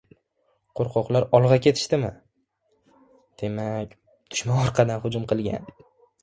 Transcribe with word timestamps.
—Qo‘rqoqlar 0.79 1.27
olg‘a 1.39 1.57
ketishdimi?.. 1.65 2.09
Demak, 3.43 3.93
dushman 4.31 4.63
orqadan 4.65 5.05
hujum 5.07 5.29
qilgan. 5.35 5.71